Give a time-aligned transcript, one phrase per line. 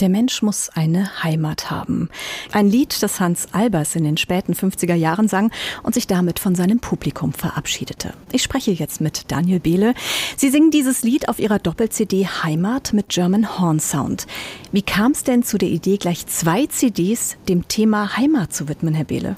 [0.00, 2.10] Der Mensch muss eine Heimat haben.
[2.52, 5.50] Ein Lied, das Hans Albers in den späten 50er Jahren sang
[5.82, 8.12] und sich damit von seinem Publikum verabschiedete.
[8.30, 9.94] Ich spreche jetzt mit Daniel Behle.
[10.36, 14.26] Sie singen dieses Lied auf ihrer Doppel-CD Heimat mit German Horn Sound.
[14.70, 18.92] Wie kam es denn zu der Idee, gleich zwei CDs dem Thema Heimat zu widmen,
[18.92, 19.36] Herr Behle?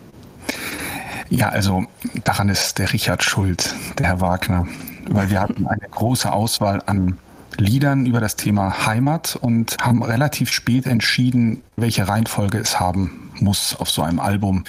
[1.30, 1.84] Ja, also
[2.24, 4.66] daran ist der Richard schuld, der Herr Wagner,
[5.08, 7.16] weil wir hatten eine große Auswahl an
[7.58, 13.76] Liedern über das Thema Heimat und haben relativ spät entschieden, welche Reihenfolge es haben muss
[13.76, 14.64] auf so einem Album.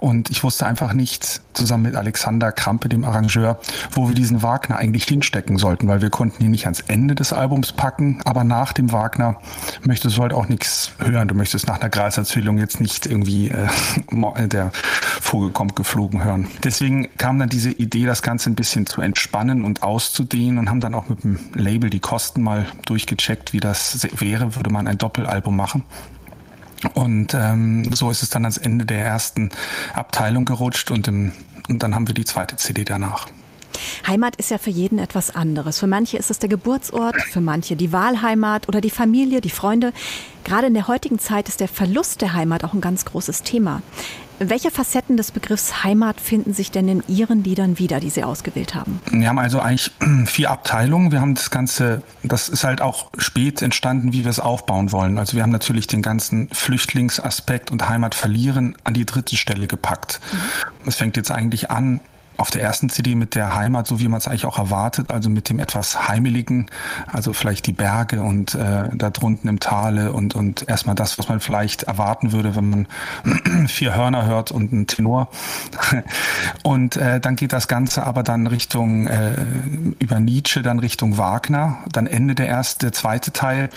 [0.00, 3.58] Und ich wusste einfach nicht, zusammen mit Alexander Krampe, dem Arrangeur,
[3.92, 7.32] wo wir diesen Wagner eigentlich hinstecken sollten, weil wir konnten ihn nicht ans Ende des
[7.32, 9.36] Albums packen, aber nach dem Wagner
[9.82, 11.28] möchtest du halt auch nichts hören.
[11.28, 14.70] Du möchtest nach einer Greiserzählung jetzt nicht irgendwie äh, der
[15.20, 16.48] Vogel kommt geflogen hören.
[16.64, 20.80] Deswegen kam dann diese Idee, das Ganze ein bisschen zu entspannen und auszudehnen und haben
[20.80, 24.98] dann auch mit dem Label die Kosten mal durchgecheckt, wie das wäre, würde man ein
[24.98, 25.84] Doppelalbum machen.
[26.94, 29.50] Und ähm, so ist es dann ans Ende der ersten
[29.94, 31.32] Abteilung gerutscht und, im,
[31.68, 33.28] und dann haben wir die zweite CD danach.
[34.06, 35.78] Heimat ist ja für jeden etwas anderes.
[35.78, 39.92] Für manche ist es der Geburtsort, für manche die Wahlheimat oder die Familie, die Freunde.
[40.44, 43.82] Gerade in der heutigen Zeit ist der Verlust der Heimat auch ein ganz großes Thema.
[44.42, 48.74] Welche Facetten des Begriffs Heimat finden sich denn in Ihren Liedern wieder, die Sie ausgewählt
[48.74, 48.98] haben?
[49.10, 49.92] Wir haben also eigentlich
[50.24, 51.12] vier Abteilungen.
[51.12, 55.18] Wir haben das Ganze, das ist halt auch spät entstanden, wie wir es aufbauen wollen.
[55.18, 60.20] Also wir haben natürlich den ganzen Flüchtlingsaspekt und Heimat verlieren an die dritte Stelle gepackt.
[60.32, 60.88] Mhm.
[60.88, 62.00] Es fängt jetzt eigentlich an
[62.36, 65.28] auf der ersten CD mit der Heimat, so wie man es eigentlich auch erwartet, also
[65.28, 66.66] mit dem etwas Heimeligen,
[67.06, 71.28] also vielleicht die Berge und äh, da drunten im Tale und, und erstmal das, was
[71.28, 72.86] man vielleicht erwarten würde, wenn man
[73.68, 75.28] vier Hörner hört und einen Tenor.
[76.62, 79.34] Und äh, dann geht das Ganze aber dann Richtung äh,
[79.98, 81.78] über Nietzsche, dann Richtung Wagner.
[81.90, 83.70] Dann Ende der erste, der zweite Teil,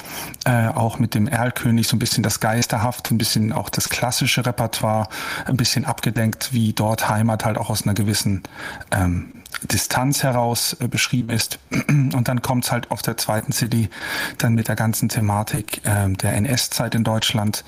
[0.45, 4.45] äh, auch mit dem Erlkönig, so ein bisschen das Geisterhaft, ein bisschen auch das klassische
[4.45, 5.07] Repertoire,
[5.45, 8.43] ein bisschen abgedenkt, wie dort Heimat halt auch aus einer gewissen
[8.91, 11.59] ähm, Distanz heraus äh, beschrieben ist.
[11.87, 13.89] Und dann kommt es halt auf der zweiten CD
[14.37, 17.63] dann mit der ganzen Thematik äh, der NS-Zeit in Deutschland.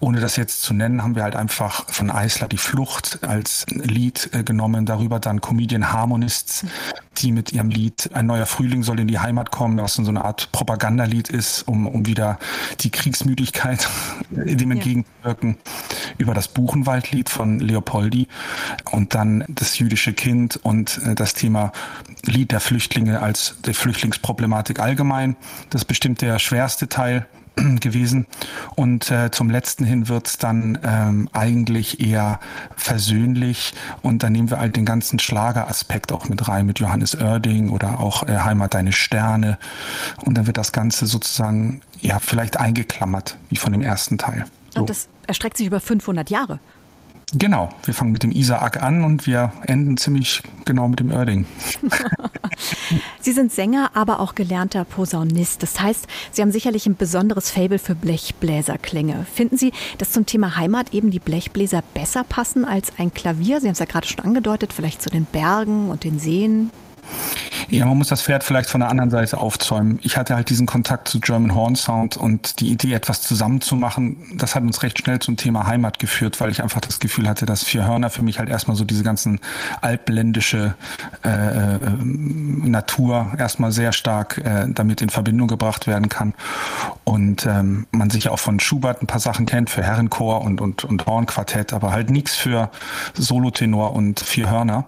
[0.00, 4.30] Ohne das jetzt zu nennen, haben wir halt einfach von Eisler die Flucht als Lied
[4.32, 4.86] äh, genommen.
[4.86, 6.64] Darüber dann Comedian Harmonists,
[7.18, 10.24] die mit ihrem Lied Ein neuer Frühling soll in die Heimat kommen, was so eine
[10.24, 12.38] Art Propagandalied ist, um, um wieder
[12.80, 13.88] die Kriegsmüdigkeit
[14.30, 15.56] dem entgegenwirken.
[16.18, 18.28] Über das Buchenwaldlied von Leopoldi
[18.90, 21.72] und dann das jüdische Kind und äh, das Thema
[22.24, 25.36] Lied der Flüchtlinge als der Flüchtlingsproblematik allgemein.
[25.70, 27.26] Das ist bestimmt der schwerste Teil
[27.80, 28.26] gewesen.
[28.74, 32.40] Und äh, zum letzten hin wird's dann ähm, eigentlich eher
[32.76, 33.74] versöhnlich.
[34.02, 38.00] Und dann nehmen wir halt den ganzen Schlageraspekt auch mit rein, mit Johannes Oerding oder
[38.00, 39.58] auch äh, Heimat deine Sterne.
[40.24, 44.46] Und dann wird das Ganze sozusagen ja vielleicht eingeklammert, wie von dem ersten Teil.
[44.70, 44.80] So.
[44.80, 46.58] Und das erstreckt sich über 500 Jahre.
[47.36, 51.46] Genau, wir fangen mit dem Isaak an und wir enden ziemlich genau mit dem Oerding.
[53.20, 55.62] Sie sind Sänger, aber auch gelernter Posaunist.
[55.62, 59.26] Das heißt, Sie haben sicherlich ein besonderes Fable für Blechbläserklänge.
[59.32, 63.60] Finden Sie, dass zum Thema Heimat eben die Blechbläser besser passen als ein Klavier?
[63.60, 66.70] Sie haben es ja gerade schon angedeutet, vielleicht zu den Bergen und den Seen.
[67.68, 69.98] Ja, man muss das Pferd vielleicht von der anderen Seite aufzäumen.
[70.02, 74.54] Ich hatte halt diesen Kontakt zu German Horn Sound und die Idee, etwas zusammenzumachen, das
[74.54, 77.64] hat uns recht schnell zum Thema Heimat geführt, weil ich einfach das Gefühl hatte, dass
[77.64, 79.40] Vier Hörner für mich halt erstmal so diese ganzen
[79.80, 80.74] altländische
[81.24, 86.34] äh, äh, Natur erstmal sehr stark äh, damit in Verbindung gebracht werden kann.
[87.04, 90.84] Und ähm, man sich auch von Schubert ein paar Sachen kennt für Herrenchor und, und,
[90.84, 92.70] und Hornquartett, aber halt nichts für
[93.14, 94.86] Solotenor und Vier Hörner.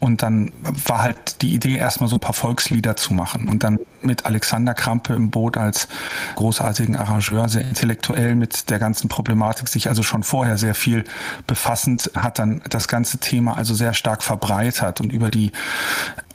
[0.00, 0.52] Und dann
[0.86, 3.48] war halt die Idee, erstmal so ein paar Volkslieder zu machen.
[3.48, 5.88] Und dann mit Alexander Krampe im Boot als
[6.36, 11.04] großartigen Arrangeur, sehr intellektuell mit der ganzen Problematik, sich also schon vorher sehr viel
[11.46, 15.00] befassend, hat dann das ganze Thema also sehr stark verbreitert.
[15.00, 15.52] Und über die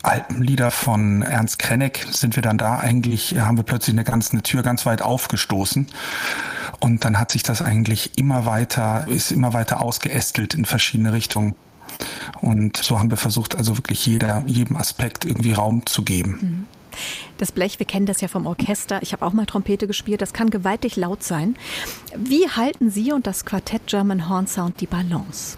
[0.03, 4.43] Alpenlieder von Ernst Krenneck sind wir dann da eigentlich, haben wir plötzlich eine ganze eine
[4.43, 5.87] Tür ganz weit aufgestoßen.
[6.79, 11.55] Und dann hat sich das eigentlich immer weiter, ist immer weiter ausgeästelt in verschiedene Richtungen.
[12.41, 16.39] Und so haben wir versucht, also wirklich jeder, jedem Aspekt irgendwie Raum zu geben.
[16.41, 16.65] Mhm.
[17.37, 19.01] Das Blech, wir kennen das ja vom Orchester.
[19.01, 20.21] Ich habe auch mal Trompete gespielt.
[20.21, 21.55] Das kann gewaltig laut sein.
[22.15, 25.57] Wie halten Sie und das Quartett German Horn Sound die Balance?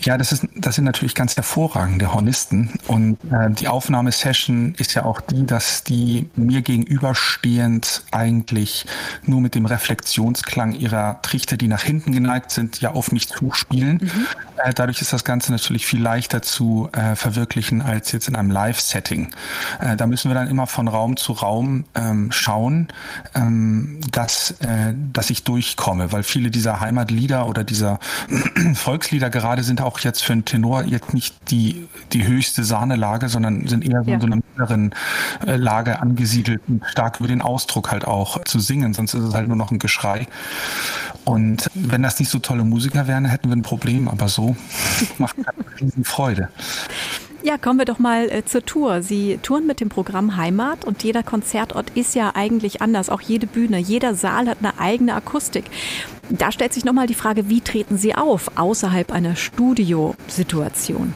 [0.00, 2.70] Ja, das, ist, das sind natürlich ganz hervorragende Hornisten.
[2.86, 8.86] Und äh, die Aufnahmesession ist ja auch die, dass die mir gegenüberstehend eigentlich
[9.22, 14.00] nur mit dem Reflexionsklang ihrer Trichter, die nach hinten geneigt sind, ja auf mich zuspielen.
[14.02, 14.26] Mhm.
[14.62, 18.50] Äh, dadurch ist das Ganze natürlich viel leichter zu äh, verwirklichen als jetzt in einem
[18.50, 19.30] Live-Setting.
[19.80, 22.88] Äh, da müssen wir dann immer von Raum zu Raum ähm, schauen,
[23.34, 28.00] ähm, dass, äh, dass ich durchkomme, weil viele dieser Heimatlieder oder dieser
[28.74, 33.66] Volkslieder gerade sind auch jetzt für einen Tenor jetzt nicht die, die höchste Sahnelage, sondern
[33.66, 34.14] sind eher so ja.
[34.14, 34.94] in so einer mittleren
[35.46, 39.34] äh, Lage angesiedelt und stark über den Ausdruck halt auch zu singen, sonst ist es
[39.34, 40.26] halt nur noch ein Geschrei.
[41.24, 44.56] Und wenn das nicht so tolle Musiker wären, hätten wir ein Problem, aber so
[45.18, 46.48] macht eine riesen Freude.
[47.46, 49.02] Ja, kommen wir doch mal äh, zur Tour.
[49.02, 53.10] Sie touren mit dem Programm Heimat und jeder Konzertort ist ja eigentlich anders.
[53.10, 55.66] Auch jede Bühne, jeder Saal hat eine eigene Akustik.
[56.30, 61.12] Da stellt sich nochmal die Frage, wie treten Sie auf außerhalb einer Studiosituation?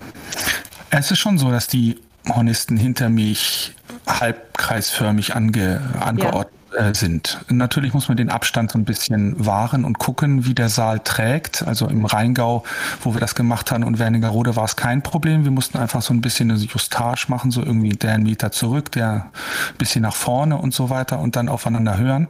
[0.91, 1.97] Es ist schon so, dass die
[2.29, 3.73] Hornisten hinter mich
[4.07, 7.41] halbkreisförmig ange, angeordnet äh, sind.
[7.49, 11.62] Natürlich muss man den Abstand so ein bisschen wahren und gucken, wie der Saal trägt.
[11.62, 12.65] Also im Rheingau,
[13.03, 15.44] wo wir das gemacht haben und Wernigerode war es kein Problem.
[15.44, 18.93] Wir mussten einfach so ein bisschen eine Justage machen, so irgendwie der einen Meter zurück,
[18.93, 22.29] der ein bisschen nach vorne und so weiter und dann aufeinander hören.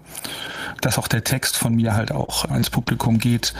[0.82, 3.55] Dass auch der Text von mir halt auch ans Publikum geht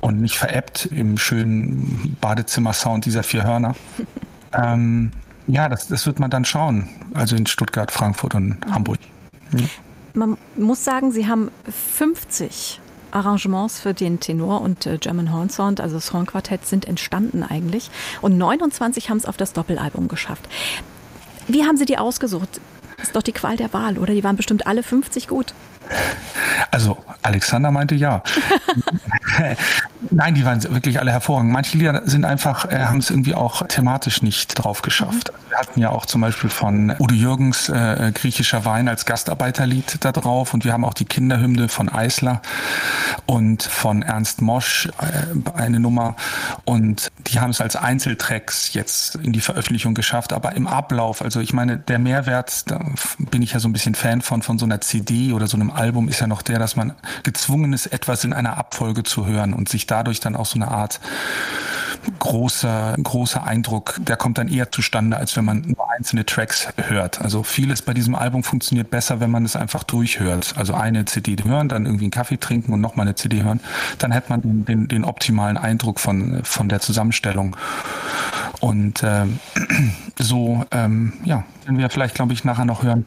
[0.00, 3.74] und nicht veräppt im schönen Badezimmer-Sound dieser vier Hörner.
[4.54, 5.12] ähm,
[5.46, 6.88] ja, das, das wird man dann schauen.
[7.12, 8.98] Also in Stuttgart, Frankfurt und Hamburg.
[10.14, 11.50] Man muss sagen, Sie haben
[11.94, 12.80] 50
[13.12, 17.90] Arrangements für den Tenor und äh, German Horn Sound, also das Hornquartett, sind entstanden eigentlich.
[18.20, 20.48] Und 29 haben es auf das Doppelalbum geschafft.
[21.48, 22.60] Wie haben Sie die ausgesucht?
[22.96, 24.14] Das ist doch die Qual der Wahl, oder?
[24.14, 25.54] Die waren bestimmt alle 50 gut.
[26.70, 28.22] Also Alexander meinte ja.
[30.14, 31.52] Nein, die waren wirklich alle hervorragend.
[31.52, 35.32] Manche Lieder sind einfach, äh, haben es irgendwie auch thematisch nicht drauf geschafft.
[35.32, 35.50] Mhm.
[35.50, 40.12] Wir hatten ja auch zum Beispiel von Udo Jürgens äh, Griechischer Wein als Gastarbeiterlied da
[40.12, 42.40] drauf und wir haben auch die Kinderhymne von Eisler
[43.26, 46.16] und von Ernst Mosch äh, eine Nummer
[46.64, 51.40] und die haben es als Einzeltracks jetzt in die Veröffentlichung geschafft, aber im Ablauf, also
[51.40, 52.80] ich meine, der Mehrwert, da
[53.18, 55.70] bin ich ja so ein bisschen Fan von, von so einer CD oder so einem
[55.70, 59.52] Album ist ja noch der, dass man gezwungen ist, etwas in einer Abfolge zu hören
[59.52, 60.98] und sich dadurch dann auch so eine Art
[62.18, 67.20] großer, großer Eindruck, der kommt dann eher zustande, als wenn man nur einzelne Tracks hört.
[67.20, 70.54] Also vieles bei diesem Album funktioniert besser, wenn man es einfach durchhört.
[70.56, 73.60] Also eine CD hören, dann irgendwie einen Kaffee trinken und nochmal eine CD hören.
[73.98, 77.56] Dann hätte man den, den, den optimalen Eindruck von, von der Zusammenstellung.
[78.60, 79.26] Und äh,
[80.18, 83.06] so, ähm, ja, wenn wir vielleicht, glaube ich, nachher noch hören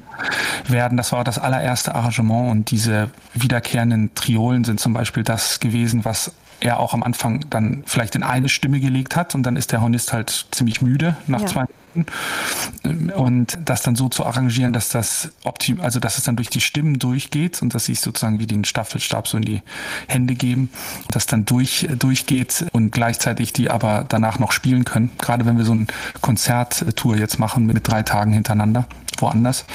[0.67, 6.05] werden, das war das allererste Arrangement und diese wiederkehrenden Triolen sind zum Beispiel das gewesen,
[6.05, 6.31] was
[6.65, 9.81] er auch am Anfang dann vielleicht in eine Stimme gelegt hat und dann ist der
[9.81, 11.47] Hornist halt ziemlich müde nach ja.
[11.47, 13.11] zwei Minuten.
[13.11, 16.59] Und das dann so zu arrangieren, dass das optim, also dass es dann durch die
[16.59, 19.61] Stimmen durchgeht und dass sie sozusagen wie den Staffelstab so in die
[20.07, 20.71] Hände geben,
[21.11, 25.11] das dann durch, durchgeht und gleichzeitig die aber danach noch spielen können.
[25.19, 25.85] Gerade wenn wir so eine
[26.19, 28.87] Konzerttour jetzt machen mit drei Tagen hintereinander,
[29.19, 29.65] woanders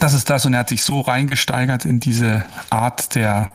[0.00, 3.50] das ist das und er hat sich so reingesteigert in diese Art der,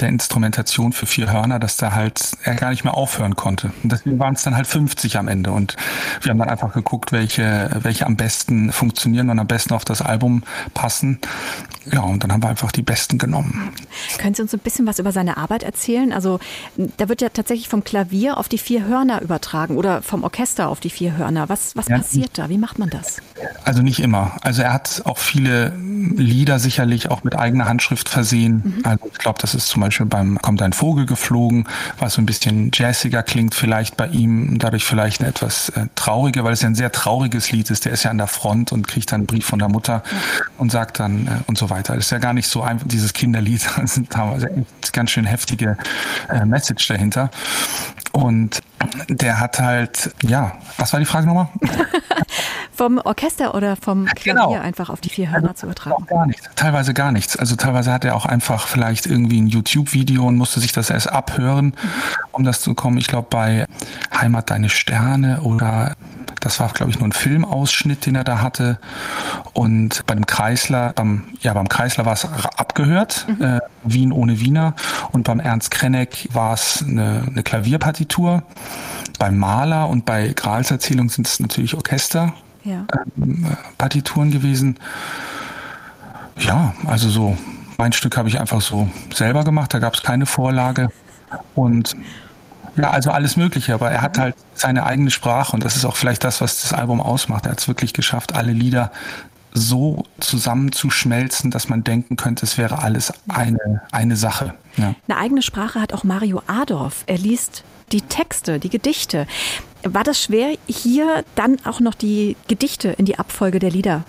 [0.00, 3.72] der Instrumentation für vier Hörner, dass da halt er gar nicht mehr aufhören konnte.
[3.82, 5.76] Und deswegen waren es dann halt 50 am Ende und
[6.20, 10.02] wir haben dann einfach geguckt, welche, welche am besten funktionieren und am besten auf das
[10.02, 10.42] Album
[10.74, 11.18] passen.
[11.90, 13.72] Ja, und dann haben wir einfach die besten genommen.
[14.18, 16.12] Können Sie uns ein bisschen was über seine Arbeit erzählen?
[16.12, 16.38] Also
[16.96, 20.78] da wird ja tatsächlich vom Klavier auf die vier Hörner übertragen oder vom Orchester auf
[20.78, 21.48] die vier Hörner.
[21.48, 22.48] Was, was ja, passiert da?
[22.48, 23.16] Wie macht man das?
[23.64, 24.36] Also nicht immer.
[24.42, 28.62] Also er hat auch viele Lieder sicherlich auch mit eigener Handschrift versehen.
[28.64, 28.80] Mhm.
[28.84, 31.66] Also ich glaube, das ist zum Beispiel beim Kommt ein Vogel geflogen,
[31.98, 36.44] was so ein bisschen jazziger klingt, vielleicht bei ihm, dadurch vielleicht eine etwas äh, trauriger,
[36.44, 37.84] weil es ja ein sehr trauriges Lied ist.
[37.84, 40.44] Der ist ja an der Front und kriegt dann einen Brief von der Mutter ja.
[40.58, 41.94] und sagt dann äh, und so weiter.
[41.94, 43.60] Das ist ja gar nicht so einfach, dieses Kinderlied.
[43.84, 44.50] Sind teilweise
[44.92, 45.76] ganz schön heftige
[46.28, 47.30] äh, Message dahinter.
[48.12, 48.60] Und
[49.08, 51.48] der hat halt, ja, was war die Frage nochmal?
[52.74, 54.52] vom Orchester oder vom Klavier genau.
[54.60, 56.06] einfach auf die vier Hörner also, zu übertragen?
[56.06, 57.36] Gar nichts, teilweise gar nichts.
[57.36, 61.10] Also teilweise hat er auch einfach vielleicht irgendwie ein YouTube-Video und musste sich das erst
[61.10, 61.74] abhören, mhm.
[62.32, 62.98] um das zu kommen.
[62.98, 63.66] Ich glaube bei
[64.14, 65.94] Heimat deine Sterne oder
[66.42, 68.78] das war, glaube ich, nur ein Filmausschnitt, den er da hatte.
[69.52, 72.24] Und bei dem Kreisler, ähm, ja, beim Kreisler war es
[72.56, 73.44] abgehört, mhm.
[73.44, 74.74] äh, Wien ohne Wiener.
[75.12, 78.42] Und beim Ernst Krenneck war es eine, eine Klavierpartitur.
[79.20, 82.34] Beim Maler und bei Grals Erzählung sind es natürlich Orchester.
[82.64, 82.86] Ja.
[83.16, 83.46] Ähm,
[83.78, 84.78] Partituren gewesen.
[86.38, 87.36] Ja, also so
[87.78, 89.74] mein Stück habe ich einfach so selber gemacht.
[89.74, 90.88] Da gab es keine Vorlage.
[91.54, 91.96] Und
[92.76, 95.96] Ja, also alles Mögliche, aber er hat halt seine eigene Sprache und das ist auch
[95.96, 97.44] vielleicht das, was das Album ausmacht.
[97.44, 98.90] Er hat es wirklich geschafft, alle Lieder
[99.52, 104.54] so zusammenzuschmelzen, dass man denken könnte, es wäre alles eine, eine Sache.
[104.78, 104.94] Ja.
[105.06, 107.04] Eine eigene Sprache hat auch Mario Adorf.
[107.06, 109.26] Er liest die Texte, die Gedichte.
[109.84, 114.04] War das schwer, hier dann auch noch die Gedichte in die Abfolge der Lieder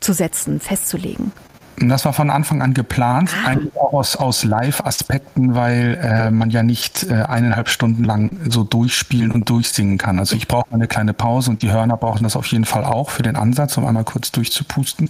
[0.00, 1.32] zu setzen, festzulegen?
[1.80, 3.48] Das war von Anfang an geplant, ah.
[3.48, 8.64] eigentlich auch aus, aus Live-Aspekten, weil äh, man ja nicht äh, eineinhalb Stunden lang so
[8.64, 10.18] durchspielen und durchsingen kann.
[10.18, 13.10] Also ich brauche eine kleine Pause und die Hörner brauchen das auf jeden Fall auch
[13.10, 15.08] für den Ansatz, um einmal kurz durchzupusten.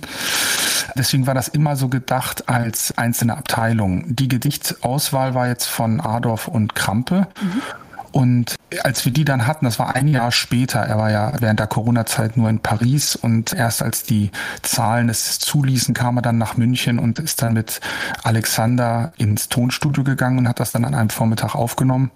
[0.96, 4.04] Deswegen war das immer so gedacht als einzelne Abteilung.
[4.14, 7.28] Die Gedichtsauswahl war jetzt von Adorf und Krampe.
[7.40, 7.62] Mhm.
[8.18, 11.60] Und als wir die dann hatten, das war ein Jahr später, er war ja während
[11.60, 14.32] der Corona-Zeit nur in Paris und erst als die
[14.62, 17.80] Zahlen es zuließen, kam er dann nach München und ist dann mit
[18.24, 22.10] Alexander ins Tonstudio gegangen und hat das dann an einem Vormittag aufgenommen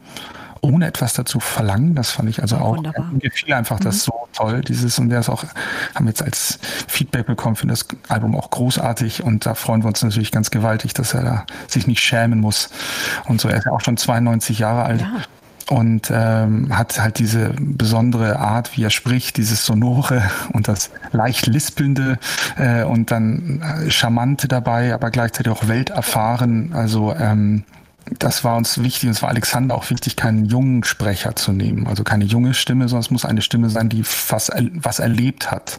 [0.60, 1.94] ohne etwas dazu verlangen.
[1.94, 3.06] Das fand ich also auch, Wunderbar.
[3.12, 3.84] mir gefiel einfach mhm.
[3.84, 5.44] das so toll, dieses und der ist auch,
[5.94, 10.02] haben jetzt als Feedback bekommen, finde das Album auch großartig und da freuen wir uns
[10.02, 12.70] natürlich ganz gewaltig, dass er da sich nicht schämen muss
[13.26, 13.48] und so.
[13.48, 15.00] Er ist ja auch schon 92 Jahre alt.
[15.02, 15.22] Ja
[15.72, 21.46] und ähm, hat halt diese besondere Art, wie er spricht, dieses Sonore und das leicht
[21.46, 22.18] Lispelnde
[22.58, 26.72] äh, und dann äh, Charmante dabei, aber gleichzeitig auch welterfahren.
[26.74, 27.64] Also ähm,
[28.18, 31.86] das war uns wichtig, und es war Alexander auch wichtig, keinen jungen Sprecher zu nehmen.
[31.86, 35.78] Also keine junge Stimme, sondern es muss eine Stimme sein, die was, was erlebt hat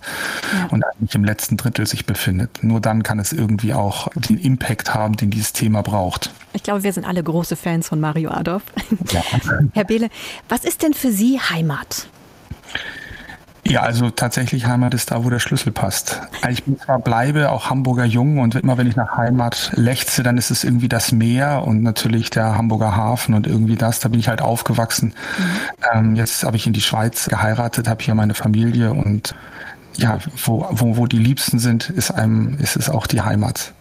[0.54, 0.68] ja.
[0.70, 2.64] und eigentlich im letzten Drittel sich befindet.
[2.64, 6.32] Nur dann kann es irgendwie auch den Impact haben, den dieses Thema braucht.
[6.54, 8.64] Ich glaube, wir sind alle große Fans von Mario Adolf.
[9.12, 9.24] Ja.
[9.74, 10.10] Herr Behle,
[10.50, 12.08] was ist denn für Sie Heimat?
[13.66, 16.22] Ja, also tatsächlich Heimat ist da, wo der Schlüssel passt.
[16.50, 20.38] Ich bin zwar bleibe auch Hamburger Jung und immer wenn ich nach Heimat lechze, dann
[20.38, 24.02] ist es irgendwie das Meer und natürlich der Hamburger Hafen und irgendwie das.
[24.02, 25.14] Da bin ich halt aufgewachsen.
[25.38, 25.44] Mhm.
[25.94, 29.34] Ähm, jetzt habe ich in die Schweiz geheiratet, habe hier meine Familie und
[29.96, 33.74] ja, wo, wo, wo die Liebsten sind, ist einem, ist es auch die Heimat.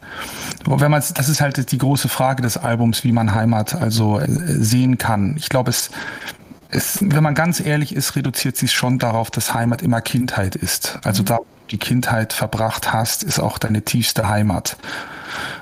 [0.64, 4.26] Wenn man, das ist halt die große Frage des Albums, wie man Heimat also äh,
[4.28, 5.34] sehen kann.
[5.38, 5.90] Ich glaube, es
[6.72, 10.98] es, wenn man ganz ehrlich ist, reduziert sich schon darauf, dass Heimat immer Kindheit ist.
[11.04, 11.26] Also mhm.
[11.26, 14.76] da, wo du die Kindheit verbracht hast, ist auch deine tiefste Heimat.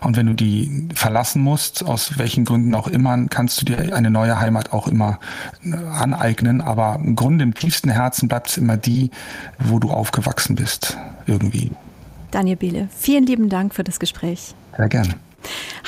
[0.00, 4.10] Und wenn du die verlassen musst, aus welchen Gründen auch immer, kannst du dir eine
[4.10, 5.20] neue Heimat auch immer
[5.64, 6.60] äh, aneignen.
[6.60, 9.10] Aber im Grunde im tiefsten Herzen bleibt es immer die,
[9.58, 11.72] wo du aufgewachsen bist, irgendwie.
[12.30, 14.54] Daniel Behle, vielen lieben Dank für das Gespräch.
[14.76, 15.14] Sehr gerne.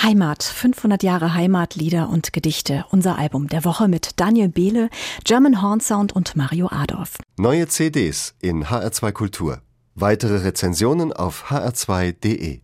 [0.03, 2.85] Heimat, 500 Jahre Heimatlieder und Gedichte.
[2.91, 4.91] Unser Album der Woche mit Daniel Behle,
[5.23, 7.19] German Horn Sound und Mario Adorf.
[7.37, 9.63] Neue CDs in HR2 Kultur.
[9.95, 12.63] Weitere Rezensionen auf hr2.de.